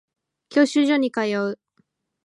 [0.49, 1.59] 教習所に通う